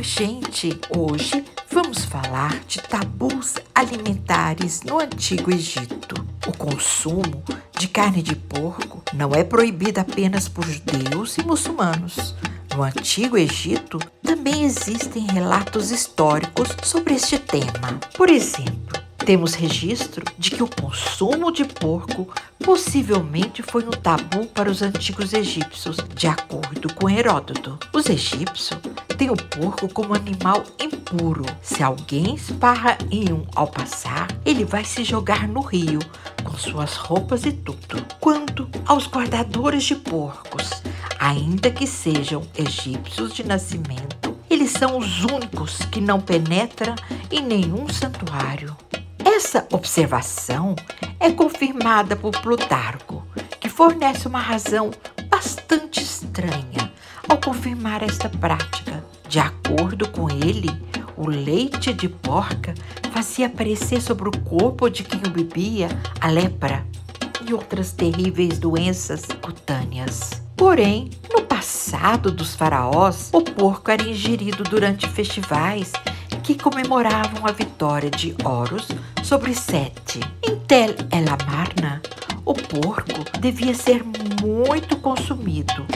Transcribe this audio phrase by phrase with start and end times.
[0.00, 0.80] Oi, gente!
[0.88, 6.26] Hoje vamos falar de tabus alimentares no Antigo Egito.
[6.46, 7.44] O consumo
[7.78, 12.34] de carne de porco não é proibido apenas por judeus e muçulmanos.
[12.74, 18.00] No Antigo Egito também existem relatos históricos sobre este tema.
[18.16, 22.26] Por exemplo, temos registro de que o consumo de porco
[22.64, 27.78] possivelmente foi um tabu para os antigos egípcios, de acordo com Heródoto.
[27.92, 28.80] Os egípcios
[29.20, 31.44] têm o porco como animal impuro.
[31.60, 35.98] Se alguém esparra em um ao passar, ele vai se jogar no rio
[36.42, 38.02] com suas roupas e tudo.
[38.18, 40.70] Quanto aos guardadores de porcos,
[41.18, 46.94] ainda que sejam egípcios de nascimento, eles são os únicos que não penetram
[47.30, 48.74] em nenhum santuário.
[49.22, 50.74] Essa observação
[51.18, 53.22] é confirmada por Plutarco,
[53.60, 54.90] que fornece uma razão
[55.28, 56.79] bastante estranha
[57.30, 59.04] ao confirmar esta prática.
[59.28, 60.68] De acordo com ele,
[61.16, 62.74] o leite de porca
[63.12, 65.88] fazia aparecer sobre o corpo de quem o bebia
[66.20, 66.84] a lepra
[67.46, 70.42] e outras terríveis doenças cutâneas.
[70.56, 75.92] Porém, no passado dos faraós, o porco era ingerido durante festivais
[76.42, 78.88] que comemoravam a vitória de Horus
[79.22, 80.18] sobre Sete.
[80.42, 82.02] Em Tel El Amarna,
[82.44, 84.02] o porco devia ser
[84.42, 85.86] muito consumido,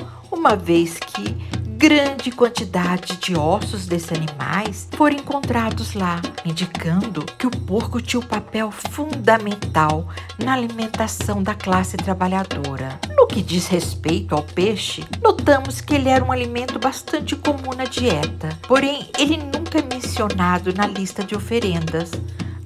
[0.44, 1.34] uma vez que
[1.78, 8.26] grande quantidade de ossos desses animais foram encontrados lá, indicando que o porco tinha um
[8.26, 10.06] papel fundamental
[10.38, 13.00] na alimentação da classe trabalhadora.
[13.16, 17.84] No que diz respeito ao peixe, notamos que ele era um alimento bastante comum na
[17.84, 22.10] dieta, porém ele nunca é mencionado na lista de oferendas.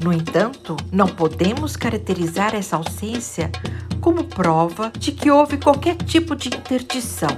[0.02, 3.52] No entanto, não podemos caracterizar essa ausência
[4.00, 7.28] como prova de que houve qualquer tipo de interdição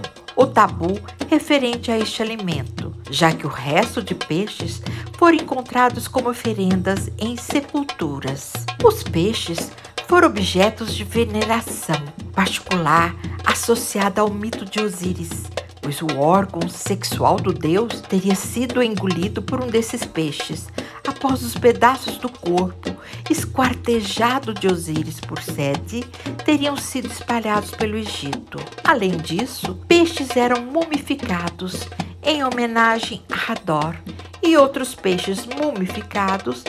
[0.41, 4.80] ou tabu referente a este alimento, já que o resto de peixes
[5.19, 8.55] foram encontrados como oferendas em sepulturas.
[8.83, 9.70] Os peixes
[10.08, 12.02] foram objetos de veneração
[12.33, 13.14] particular
[13.45, 15.42] associada ao mito de Osíris,
[15.83, 20.68] pois o órgão sexual do deus teria sido engolido por um desses peixes,
[21.06, 22.89] após os pedaços do corpo
[23.29, 26.05] esquartejado de Osíris por Sete
[26.45, 28.58] teriam sido espalhados pelo Egito.
[28.85, 31.89] Além disso, peixes eram mumificados
[32.23, 33.97] em homenagem a Hador
[34.42, 36.64] e outros peixes mumificados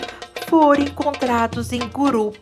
[0.48, 2.38] foram encontrados em Gurup,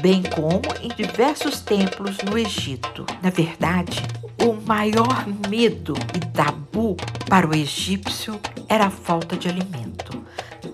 [0.00, 3.04] bem como em diversos templos no Egito.
[3.22, 4.02] Na verdade,
[4.42, 6.96] o maior medo e tabu
[7.28, 10.06] para o egípcio era a falta de alimento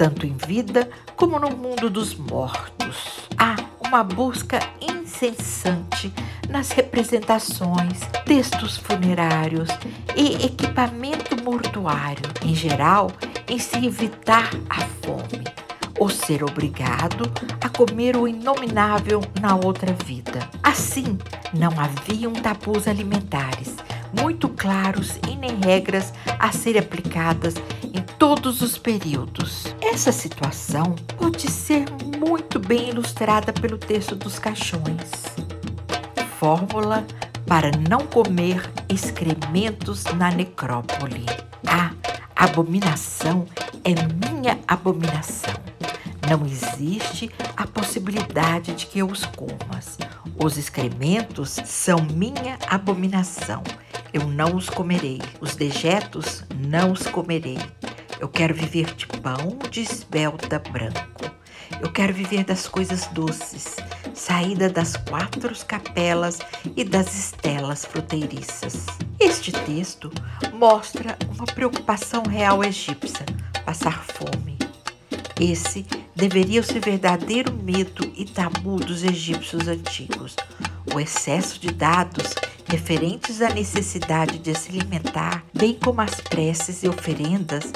[0.03, 0.89] tanto em vida
[1.23, 3.29] como no mundo dos mortos.
[3.39, 3.55] Há
[3.87, 6.13] uma busca incessante
[6.49, 9.69] nas representações, textos funerários
[10.17, 13.13] e equipamento mortuário, em geral,
[13.49, 15.45] em se evitar a fome
[15.97, 20.51] ou ser obrigado a comer o inominável na outra vida.
[20.61, 21.17] Assim,
[21.55, 23.77] não haviam tabus alimentares
[24.21, 27.55] muito claros e nem regras a serem aplicadas
[28.23, 29.65] todos os períodos.
[29.81, 31.87] Essa situação pode ser
[32.21, 35.11] muito bem ilustrada pelo texto dos caixões.
[36.39, 37.05] Fórmula
[37.49, 41.27] para não comer excrementos na necrópole.
[41.67, 41.91] A
[42.37, 43.45] abominação
[43.83, 43.91] é
[44.31, 45.55] minha abominação.
[46.31, 49.99] Não existe a possibilidade de que eu os comas.
[50.41, 53.65] Os excrementos são minha abominação.
[54.13, 55.21] Eu não os comerei.
[55.41, 57.59] Os dejetos não os comerei.
[58.23, 61.29] Eu quero viver de pão de esbelta branco.
[61.81, 63.75] Eu quero viver das coisas doces,
[64.15, 66.39] saída das quatro capelas
[66.77, 68.87] e das estelas fruteiriças.
[69.19, 70.09] Este texto
[70.53, 73.27] mostra uma preocupação real egípcia,
[73.65, 74.57] passar fome.
[75.41, 75.85] Esse
[76.15, 80.37] deveria ser verdadeiro medo e tabu dos egípcios antigos.
[80.95, 82.35] O excesso de dados
[82.69, 87.73] referentes à necessidade de se alimentar, bem como as preces e oferendas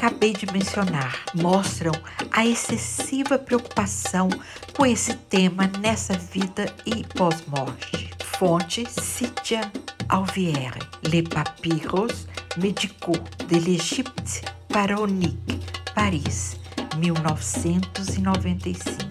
[0.00, 1.92] acabei de mencionar, mostram
[2.30, 4.30] a excessiva preocupação
[4.74, 8.08] com esse tema nessa vida e pós-morte.
[8.38, 9.70] Fonte Cynthia
[10.08, 12.26] Alviere, Les Papyrus
[12.56, 15.60] Médicaux de l'Égypte Pharaonique,
[15.94, 16.56] Paris,
[16.96, 19.10] 1995.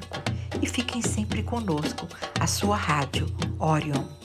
[0.60, 2.08] E fiquem sempre conosco,
[2.40, 3.28] a sua rádio
[3.60, 4.18] Orion